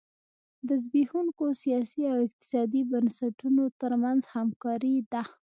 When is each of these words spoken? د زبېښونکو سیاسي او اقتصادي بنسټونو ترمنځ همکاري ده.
د 0.67 0.69
زبېښونکو 0.83 1.45
سیاسي 1.63 2.03
او 2.13 2.17
اقتصادي 2.27 2.81
بنسټونو 2.91 3.63
ترمنځ 3.81 4.21
همکاري 4.35 4.95
ده. 5.11 5.23